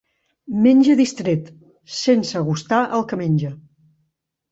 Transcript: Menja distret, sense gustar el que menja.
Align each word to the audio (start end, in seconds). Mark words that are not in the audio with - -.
Menja 0.61 0.95
distret, 1.01 1.51
sense 1.97 2.41
gustar 2.47 2.79
el 3.01 3.05
que 3.13 3.21
menja. 3.21 3.53